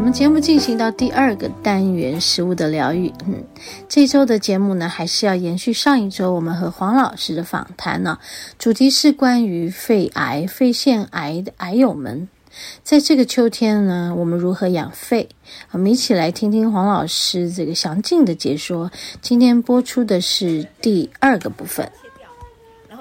[0.00, 3.12] 我们节目进行到第二个单元，食物的疗愈。
[3.26, 3.44] 嗯，
[3.86, 8.18] 这周的节目呢，还是要延续上一周我们和黄老师的访谈呢。
[8.58, 12.26] 主题是关于肺癌、肺腺癌的癌友们，
[12.82, 15.28] 在这个秋天呢，我们如何养肺？
[15.72, 18.90] 我们一起来听听黄老师这个详尽的解说。
[19.20, 21.86] 今天播出的是第二个部分。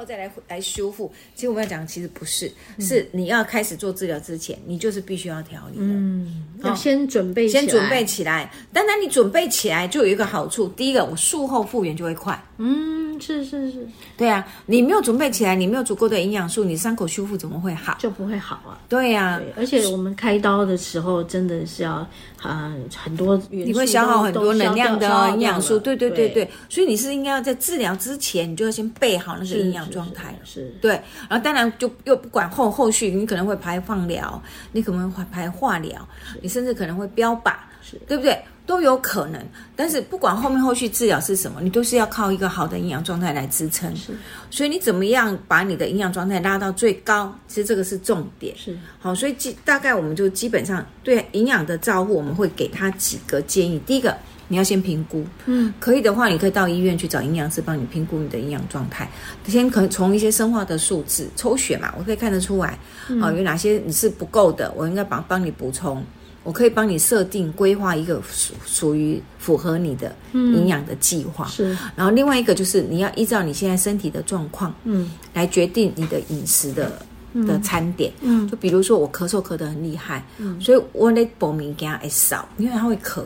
[0.03, 5.83] 再来来修复，其实我们要讲其实不是，嗯、是你要开始做治疗之前，你就是必须要调理的。
[5.83, 8.51] 嗯，要先准备，先准备起来。
[8.73, 12.43] 当然，你准备起来就有一个好处，第一个，我术后复原就会快。
[12.57, 17.95] 嗯，是是是，对啊，你没有准备起来，你没有足够的营养素，你伤口修复怎么会好？
[17.99, 18.79] 就不会好啊。
[18.87, 22.07] 对呀、啊，而且我们开刀的时候真的是要。
[22.41, 30.91] 啊，很多你会消耗很多能量的营养素，对对对对，所以你是应该要在治疗之前，你就要先备好那个营养状态，是，对。
[31.29, 36.07] 然后当然就又不管后后续，你可能会排放疗，你可能会排化疗，
[36.41, 38.41] 你甚至可能会标靶，是对不对？
[38.69, 39.43] 都有可能，
[39.75, 43.93] 但是不管后面后续治疗是什么，你都是要靠一个好的营养状态来支撑。
[43.95, 44.13] 是，
[44.51, 47.33] 所以你怎么样把你的营养状态拉到最高？
[47.47, 48.55] 其实这个是重点。
[48.55, 53.81] 是，好，所以基大概我们就基本上对营养的照顾，我们会给他几个建议。
[53.87, 54.15] 第一个，
[54.47, 59.09] 你要先评估，嗯，可以的话，你可以到医院去找营养师帮你评估你的营养状态。
[59.47, 62.77] 先可从一些生化的数字抽血嘛，我可以看得出来，
[63.07, 66.05] 嗯、啊，有哪些你是不够的，我应该帮帮你补充。
[66.49, 71.77] 我可以帮你设定规划一个属属于符合你的营养的计划，嗯、是。
[71.95, 76.99] 然后另外一个就是你要依照你现在身体的状况，嗯，来决定你的饮食的、
[77.33, 78.49] 嗯、的餐点，嗯。
[78.49, 83.21] 就比如说我咳嗽咳得很厉害，嗯，所以我得补物件会少，因为它会咳。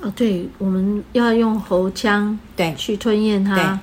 [0.00, 2.74] 哦，对，我们要用喉腔对。
[2.78, 3.78] 去吞咽它，对，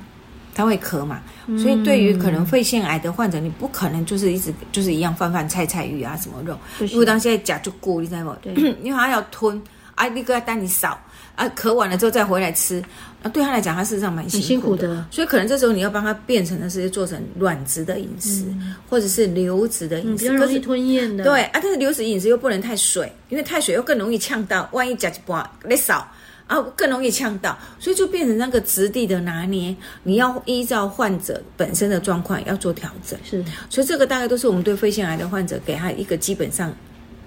[0.54, 1.22] 它会咳嘛。
[1.58, 6.58] 所以，对于可能肺腺癌的患者，你不可能就是一直就是一样饭饭菜菜鱼啊什么肉，
[6.88, 8.38] 因为当现在甲就过，你知道吗？
[8.42, 9.62] 对， 因为他要吞，
[9.96, 10.98] 啊，那个要带你扫，
[11.36, 12.82] 啊，咳完了之后再回来吃，
[13.22, 14.82] 啊，对他来讲，他事实上蛮辛苦的。
[14.88, 15.06] 辛苦的。
[15.12, 21.24] 所以可能这时候你要帮他变成的是做成软质的饮食，嗯、或者是流质的饮食，比较容易吞咽的。
[21.26, 26.08] 对啊，但是流质饮食又不能太水，因为太水又更容易呛到，万一夹一半你扫。
[26.52, 29.74] 啊，更容易呛到，所以就变成那个质地的拿捏，
[30.04, 33.18] 你要依照患者本身的状况要做调整。
[33.24, 36.70] 是，所以这个大概都是我们对肺腺癌的患者给他一个基本上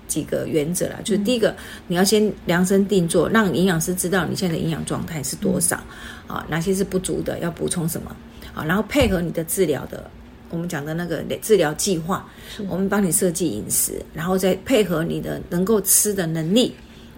[0.06, 0.96] 几个原则啦。
[1.02, 5.82] 就是第一个，你要先量身定做，让营养师知道你现在的营养状态是多少，
[6.26, 8.14] 啊，哪些是不足的，要补充什么，
[8.52, 10.10] 啊，然后配合你的治疗的，
[10.50, 12.28] 我们讲的那个治疗计划，
[12.68, 16.74] 我们帮你设计饮食，然后再配合你的能够吃的能力。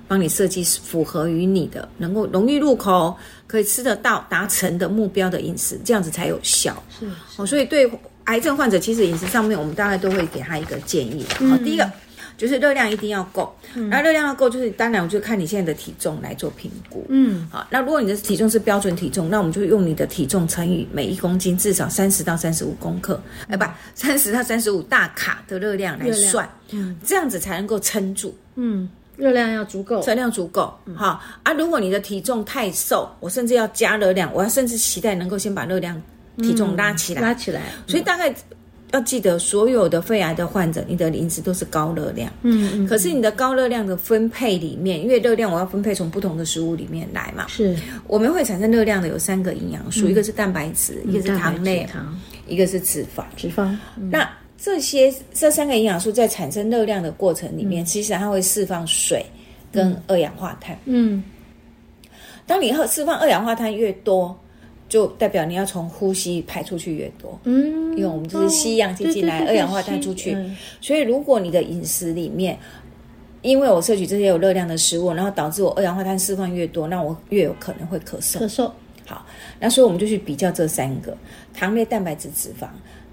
[0.09, 6.83] 帮你设计符合于你的，能够容易入口、可以吃得到、达成的目标的饮食，这样子才有效。
[6.91, 7.13] 是，是
[7.43, 7.91] 哦，所以对
[8.25, 11.25] 癌症患者，其实饮食上面我们大概都会给他一个建议。
[11.31, 11.91] 好、嗯哦，第一个
[12.37, 17.07] 就是热量一定要够，嗯、然后热量要够，就是当然我就看你现在的体重来做评估。
[17.09, 23.65] 嗯，好，那如果你的体重是标准体重，那我们就用你的体重乘以每一公斤至少三十到三十五公克，哎、嗯，不，
[23.95, 28.37] 三十到三十五大卡的热量来算，嗯，这样子才能够撑住。
[28.57, 28.89] 嗯。
[29.17, 30.63] 热量要足够，热量足够，
[30.95, 31.53] 好、嗯、啊。
[31.55, 36.01] 如果你的体重太瘦，我甚至要加热量，我要甚至期待能够先把热量
[36.39, 37.63] 体重拉起来，嗯、拉起来。
[37.87, 38.35] 所以大概
[38.93, 42.31] 要记得，所有的肺癌的患者，你的饮食都是高热量。
[42.43, 42.87] 嗯嗯。
[42.87, 47.47] 可是你的高热量的分配里面，因为热量我要分配从不同的食物里面来嘛。
[47.49, 47.75] 是。
[48.07, 53.25] 我们会产生热量的有三个营养素，嗯、一个是蛋白质，嗯、一个是糖类，糖一个是脂肪。
[53.37, 53.65] 脂肪。
[53.97, 54.29] 嗯、那
[54.67, 59.25] 这些这三个营养素在产生热量的过程里面，嗯、其实它会释放水
[59.71, 60.77] 跟二氧化碳。
[60.87, 61.23] 嗯，
[62.49, 64.37] 当你释放二氧化碳越多，
[64.89, 67.39] 就代表你要从呼吸排出去越多。
[67.45, 70.37] 嗯，因为我们就是吸氧气进来，二氧化碳出去。
[70.81, 72.59] 所以如果你的饮食里面，
[73.43, 78.41] 因为我摄取这些有热量的食物，然后导致我二氧化碳释放越多，那我越有可能会咳嗽。
[78.41, 78.69] 咳嗽。
[79.07, 79.25] 好，
[79.61, 81.17] 那所以我们就去比较这三个：
[81.55, 82.67] 糖类、蛋白质、脂肪。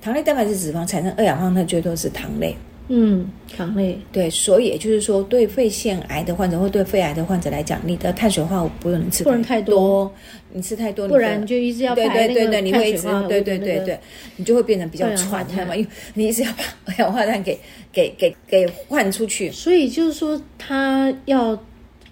[0.03, 2.53] 糖类、蛋白质、脂肪产生二氧化碳，最多是糖类。
[2.89, 10.11] 嗯，糖类对，所以也就是说，对肺腺癌的患者或对肺癌的患者来讲，你的碳水化合物不能吃，不能太多。
[10.51, 13.97] 你吃太多，不然你就一直要排那个碳水化合物，对对对对，
[14.35, 15.73] 你就会变成比较喘，知道吗？
[15.73, 17.57] 因为你一直要把二氧化碳给
[17.93, 19.49] 给给给换出去。
[19.53, 21.57] 所以就是说，他要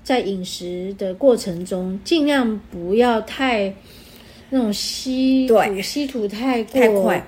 [0.01, 3.73] 在饮食的过程中，尽量不要太。
[4.53, 7.27] 那种稀土对稀土太过太快，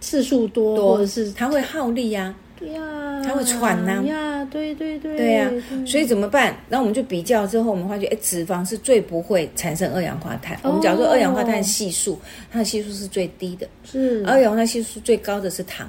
[0.00, 0.94] 次数多，多。
[0.94, 6.56] 或者是它会耗力呀、对呀，它会喘呐呀，对对对，对呀、对所以怎么办？
[6.68, 10.58] 那我们就比较之后，我们发觉，哎，脂肪是最不会产生二氧化碳。
[10.62, 12.18] 我们假如说二氧化碳系数，
[12.50, 14.24] 它的系数是最低的，是。
[14.26, 15.88] 二氧化碳系数最高的是糖。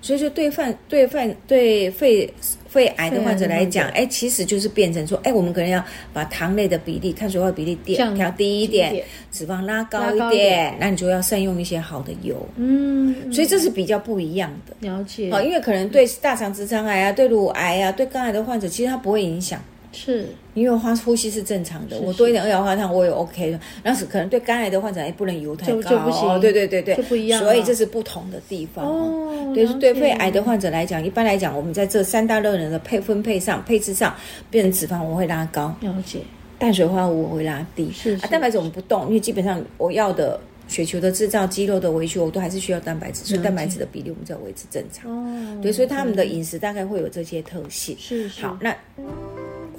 [0.00, 2.28] 所以说对饭对饭对肺
[2.72, 12.34] 肺癌的患者来讲，哎，其实就是变成说，哎，我们可能要把糖类的比例、碳水化比例调调低一点，脂肪拉高一点，那你就要善用一些好的油。
[12.56, 14.74] 嗯，所以这是比较不一样的。
[14.88, 15.30] 了解。
[15.30, 19.62] 好，因为可能对大肠直肠癌啊、对乳癌啊、对肝癌的患者，其实它不会影响。
[19.92, 23.60] 是，因为花呼吸是正常的，我多一点二氧化碳我也 OK 的。
[23.82, 26.40] 然后是可能对肝癌的患者，也，不能油太高，就不行。
[26.40, 27.40] 对对对对，就不一样。
[27.40, 28.84] 所以这是不同的地方。
[28.84, 34.14] 哦，对，对肺癌的患者来讲，一般来讲，我们在这三大热能的配分配上、配置上，
[34.50, 36.20] 变成脂肪我会拉高，了解。
[36.58, 40.38] 碳水化合物我会拉低，是啊，蛋白质我们不动，因为基本上我要的
[40.68, 45.10] 血球的制造、肌肉的维修，我都还是需要蛋白质，所以蛋白质的比例我们就要维持正常。
[45.10, 47.96] 哦，对，所以他们的饮食大概会有这些特性。
[47.98, 48.46] 是是。
[48.46, 48.72] 好，那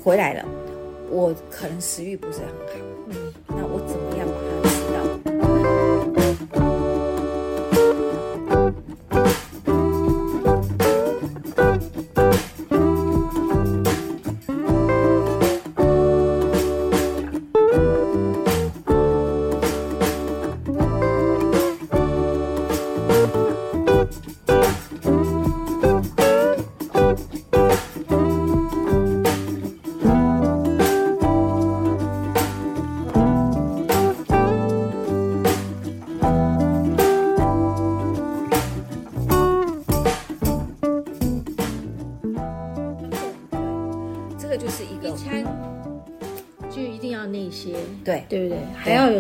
[0.04, 0.44] 回来了。
[1.10, 2.54] 我可能食欲不是很好，
[3.08, 4.84] 嗯，那我怎么样把它吃
[24.46, 24.63] 对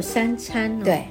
[0.04, 0.84] 三餐哦。
[0.84, 1.04] 对，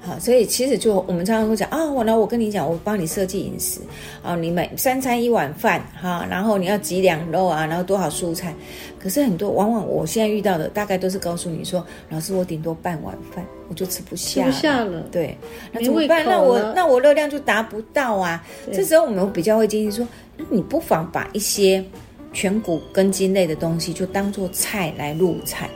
[0.00, 3.80] 好，所以其实就我们常常会讲啊，我来我跟你讲，我帮你设计饮食
[4.22, 8.54] 啊，你每三餐一碗饭哈，然后你要几两肉啊，然后多少蔬菜。
[8.98, 15.00] 可是很多往往我现在遇到的，大概都是告诉你说，老师我顶多半碗饭我就吃不下，吃不下了。
[15.10, 15.36] 对，
[15.72, 16.24] 那怎么办？
[16.24, 18.44] 那我那我热量就达不到啊。
[18.72, 20.06] 这时候我们比较会建议说，
[20.36, 21.82] 那你不妨把一些
[22.32, 25.68] 全谷根茎类的东西就当做菜来入菜。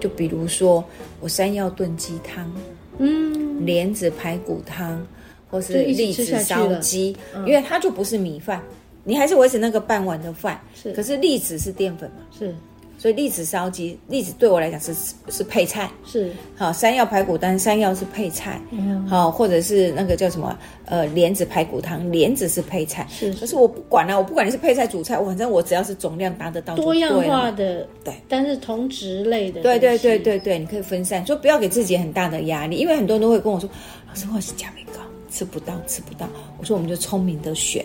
[0.00, 0.84] 就比如说，
[1.20, 2.50] 我山药炖鸡汤，
[2.98, 5.06] 嗯，莲子排骨汤，
[5.50, 8.62] 或是栗子烧鸡，嗯、因为它就不是米饭，
[9.04, 12.54] 你还是维持那个半碗的饭，是，可是栗子是淀粉嘛，是。
[12.98, 14.92] 所以栗子烧鸡，栗子对我来讲是
[15.28, 16.32] 是配菜，是。
[16.56, 23.38] 好山药排骨汤，山药是配菜，嗯，好或者是那个叫什么呃莲子排骨汤，莲子是配菜，是，是。
[23.38, 33.70] 可是我不管了、啊，我不管你是配菜主菜，我反正我只要是总量达得到，多样化的对，但是同质类的，对对对对对，你可以分散，所以不要给自己很大的压力，因为很多人都会跟我说，
[34.08, 35.00] 老师我是价位高，
[35.30, 36.28] 吃不到吃不到，
[36.58, 37.84] 我说我们就聪明的选，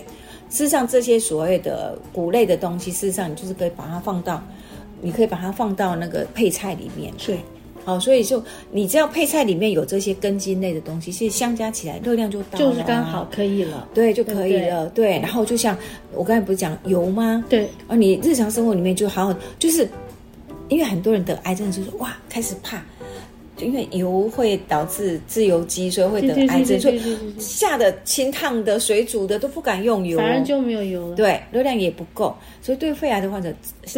[0.50, 4.42] 事实上这些所谓的谷类的东西，事实上你就是可以把它放到。
[5.00, 7.38] 你可以把它放到那个配菜里面，对，
[7.84, 15.20] 好，所以就你只要配菜里面有这些根茎类的东西，其实相加起来热量就到了，就是刚好可以了，对，就可以了，对，对。
[15.20, 15.76] 然后就像
[16.14, 17.44] 我刚才不是讲油吗？
[17.48, 19.88] 对，而你日常生活里面就好好，就是
[20.68, 22.82] 因为很多人得癌症就是哇，开始怕。
[23.56, 27.00] 就因为油会导致自由基，所以会得癌症，所以
[27.38, 31.16] 下的清烫的、水煮的都不敢用油，反而就没有油了。
[31.16, 33.52] 对，热量也不够，所以对肺癌的患者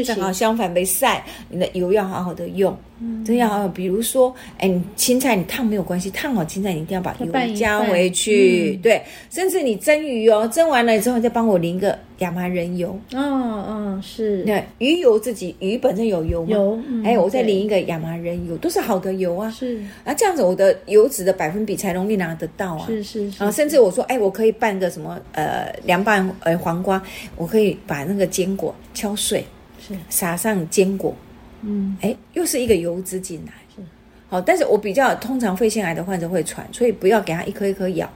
[0.04, 2.76] 正好相反，没晒，你的油要好好的用。
[2.98, 12.99] 嗯，真要好好，比如说，哎，你青菜你烫没有关系，烫好青菜你一定要把油加回去，对，甚至你蒸鱼哦，蒸完了之后再帮我淋个亚麻仁油。
[13.12, 14.42] 哦哦，是。
[14.44, 16.49] 对，鱼油自己鱼本身有油吗？
[16.50, 16.78] 有。
[17.04, 19.50] 哎，我再淋一个亚麻仁油，都是好的油啊。
[19.50, 19.80] 是。
[20.04, 22.87] 啊，这样子我的油脂的百分比才容易拿得到啊。
[22.87, 23.44] 是是是。
[23.44, 27.02] 啊，甚至我说，哎，我可以拌个什么呃凉拌呃黄瓜，
[27.37, 29.44] 我可以把那个坚果敲碎，
[29.80, 31.14] 是撒上坚果。
[31.62, 33.82] 嗯，哎，又是一个油脂进来，是
[34.28, 38.08] 好，但是我比较通常肺腺癌的患者会喘，所以不要给他一颗一颗咬，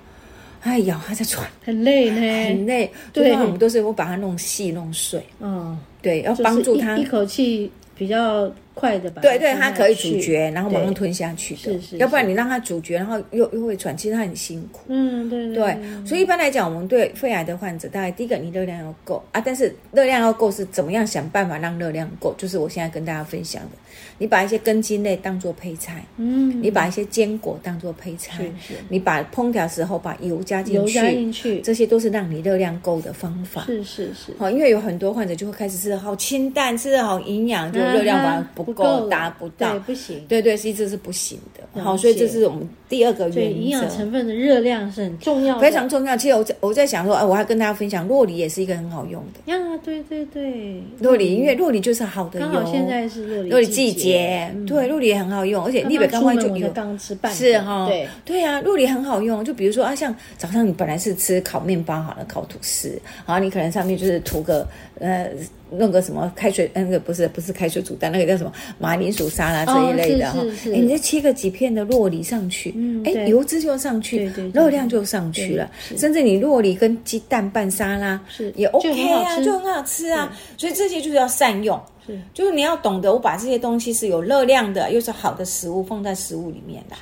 [0.63, 2.91] 哎，咬还在喘，很累呢，很累。
[3.13, 9.21] 对，我们都是我把它弄细弄碎，嗯，对，要帮助他一口气比较快的吧？
[9.21, 11.61] 对对，它可以咀嚼，然后马上吞下去的。
[11.61, 14.81] 是是，要不然你让它咀嚼，然后又又会喘，其实它很辛苦。
[14.89, 15.77] 嗯，对对。
[16.07, 22.35] 所以一般来讲，我们对肺癌的患者，大概第一个你热量要够啊，但是热量要够是怎么样想办法让热量够？
[22.39, 23.71] 就是我现在跟大家分享的，
[24.17, 33.65] 你把一些根茎类当做配菜，嗯，你把一些坚果当做配菜，是是，你把烹调时候把油加进去，油加进去，这些都是让你热量够的方法。
[33.67, 34.33] 是是是。
[34.39, 38.70] 好，因为有很多患者就会开始吃的好清淡，吃的好营养，就热量反而不。
[38.73, 40.25] 不够，达不到，对，不行。
[40.29, 41.83] 对对，其实这是不行的。
[41.83, 43.41] 好，所以这是我们第二个原则。
[43.41, 46.17] 营养成分的热量是很重要的，非常重要。
[46.17, 49.53] 其实我在我在想说，哎，我还跟大家分享，洛梨也是一个很好用的。
[49.53, 52.47] 呀，对对对，洛梨，因为洛梨就是好的油。
[52.47, 59.45] 刚好现在是洛梨酪梨季节，对，洛梨也很好用，而且立北刚刚就有刚吃半是哈，对对啊，洛梨很好用。
[59.45, 62.89] 就比如说啊，像早上你本来是吃烤面包好了，烤吐司，
[63.27, 64.67] 然后你可能上面就是涂个
[64.99, 65.31] 呃。
[65.73, 70.41] 弄个什么开水，那个不是不是开水煮蛋，那个叫什么马铃薯沙拉这一类的哈。
[70.67, 75.71] 哎，你再切个几片的洛梨上去，哎，油脂就上去，热量就上去了。
[75.97, 78.53] 甚至你洛梨跟鸡蛋拌沙拉，是。
[78.57, 80.31] 也 OK 啊，就很好吃啊。
[80.57, 82.19] 所以这些就是要善用，是。
[82.35, 86.97] 就是你要懂得我把这些东西是有热量的，又是好的食物放在食物里面的，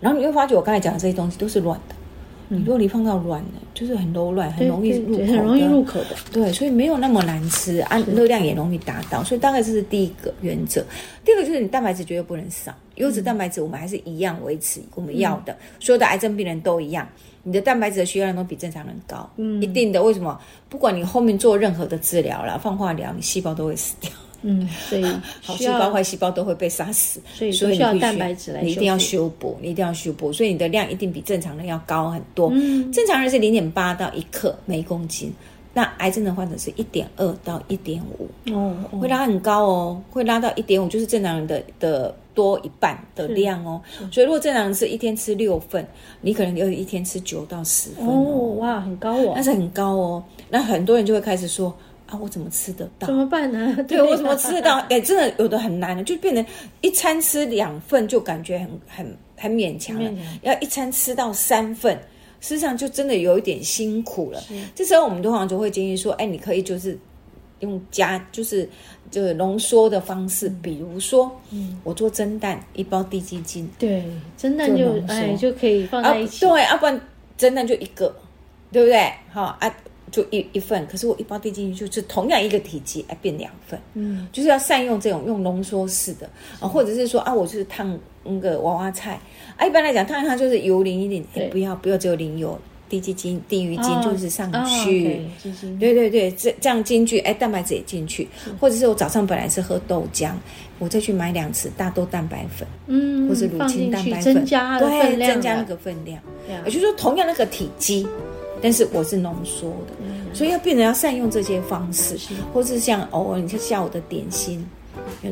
[0.00, 1.94] 然后你会发觉我刚才讲的这些东西都是软的。
[2.54, 6.08] 你酪梨放到软的，就是很柔软，很容易入口，很容易入口的。
[6.30, 9.24] 对，所以没有那么难吃，啊热量也容易达到。
[9.24, 10.84] 所以大概这是第一个原则。
[11.24, 15.56] 第二个就是你蛋白质绝对不能少，优质蛋白质我们还是一样维持我们要的。
[15.80, 17.08] 所有的癌症病人都一样，
[17.42, 20.02] 你的蛋白质的需要量都比正常人高，嗯，一定的。
[20.02, 20.38] 为什么？
[20.68, 24.10] 不管你后面做任何的治疗啦，放化疗，你细胞都会死掉。
[24.42, 25.04] 嗯，所以
[25.42, 32.50] 好细胞、坏细胞都会被杀死，所以需要蛋白质来，你一定要修补，你一定要修补，所以你的量一定比正常人要高很多。
[32.52, 35.32] 嗯，正常人是零点八到一克每公斤，
[35.72, 43.80] 那癌症的患者是一点二到一点五，哦，会拉很高哦，会拉到一点五，就是正常人的的多一半的量哦。
[44.10, 45.86] 所以如果正常人是一天吃六份，
[46.20, 50.24] 你可能有一天吃九到十份哦，哇，很高哦，那是很高哦。
[50.50, 51.72] 那很多人就会开始说。
[52.12, 53.06] 啊，我怎么吃得到？
[53.06, 53.74] 怎么办呢？
[53.88, 54.76] 对，对我怎么吃得到？
[54.90, 56.44] 哎，真的有的很难的，就变成
[56.82, 60.10] 一餐吃两份就感觉很很很勉强了。
[60.42, 61.98] 要一餐吃到三份，
[62.40, 64.38] 实际上就真的有一点辛苦了。
[64.42, 66.98] 是这时候我们通常就会建议说，哎，你可以就是
[67.60, 68.68] 用加，就是
[69.10, 74.04] 就是浓缩的方式，嗯、比如说，嗯，我做蒸蛋，一包滴鸡精，对，
[74.36, 77.00] 蒸蛋就哎就可以放在一起，啊、对，要、啊、不然
[77.38, 78.14] 蒸蛋就一个，
[78.70, 79.10] 对不对？
[79.30, 79.74] 好啊。
[80.12, 86.28] 就一一份，可是我一包递进去就是同样一个体积，哎，变两份，嗯，就是要善用这种用浓缩式的。
[86.60, 89.18] 啊，或者是说啊，我就是烫那个娃娃菜。
[89.56, 92.58] 啊，一般来讲烫一烫就是油淋一点，哎，不要不要只有淋油，
[92.90, 95.22] 滴鸡精、滴鱼精就是上去，
[95.80, 98.28] 对对对，这这样进去，哎，蛋白质也进去，
[98.60, 100.32] 或者是我早上本来是喝豆浆，
[100.78, 106.20] 我再去买两匙大豆蛋白粉，嗯，或者乳清蛋白粉，增加对，增加那个分量，
[106.66, 108.06] 也就是说同样那个体积。
[108.62, 112.16] 但是我是浓缩的，嗯、所以要变得要善用这些方式，
[112.54, 114.64] 或是像偶尔你像下午的点心，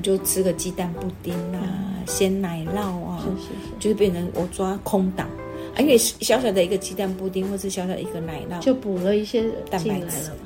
[0.02, 3.54] 就吃个鸡蛋布丁啊，嗯、鲜奶酪啊，是是是。
[3.78, 5.28] 就是变成我抓空档，
[5.74, 10.36] 啊，因为小小的一个鸡蛋布丁，或是小小的一个奶酪，就补了一些蛋白质了。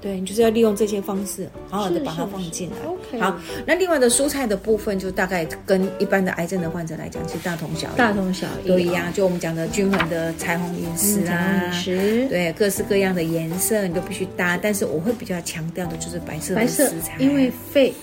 [0.00, 2.76] 对，你就是要利用这些方式，好好的把它放进来。
[2.88, 3.20] OK。
[3.20, 9.12] 好，那另外的蔬菜的部分，就大概跟一般的癌症的患者来讲，其实大同小异，大同小异都一样。
[9.12, 14.58] 就我们讲的均衡的彩虹饮食啊，饮食，对，各式各样的颜色你都必须搭。
[14.60, 17.94] 但是我会比较强调的就是白色的食材，因为肺对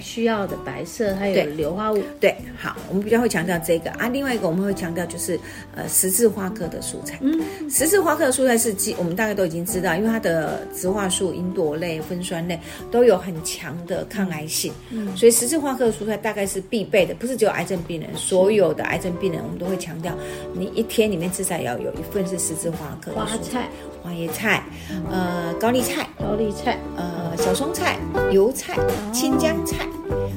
[0.00, 2.02] 需要的白色还有硫化物。
[2.20, 3.90] 对，好，我们比较会强调这个。
[3.92, 4.08] 啊。
[4.08, 5.38] 另外一个我们会强调就是
[5.74, 7.18] 呃十字花科的蔬菜。
[7.22, 7.40] 嗯，
[7.70, 12.58] 十字花科的蔬菜是基，我们大概都已经知道，因为它的植化素吲哚类、酚酸类
[12.90, 20.12] 都有很强的抗癌性，嗯，所以十字花科的蔬菜大概是必备的，不是只有癌症病人，所有的癌症病人我们都会强调，
[20.52, 23.68] 你一天里面至少要有一份是十字花科的蔬菜，
[24.02, 24.62] 花椰菜，
[25.10, 27.96] 呃，高丽菜，高丽菜，呃，小松菜、
[28.32, 28.76] 油菜、
[29.12, 29.86] 青江菜、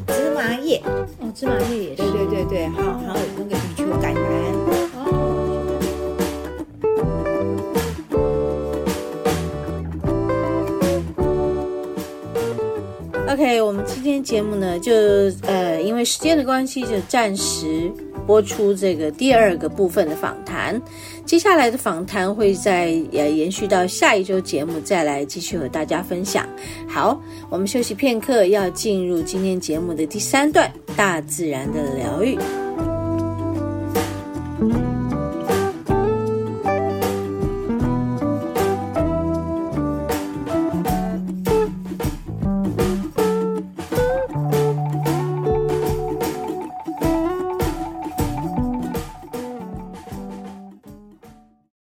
[0.07, 0.81] 芝麻叶，
[1.19, 2.77] 哦，芝麻叶也是，对对对对，好，
[3.07, 4.17] 还有那个羽球橄榄。
[13.33, 14.93] OK，我们今天节目呢，就
[15.47, 17.91] 呃，因为时间的关系，就暂时
[18.31, 20.81] 播出这个第二个部分的访谈。
[21.25, 26.47] 接下来的访谈会在呃延续到下一周节目再来继续和大家分享。
[26.87, 32.37] 好，我们休息片刻，要进入今天节目的第三段——大自然的疗愈。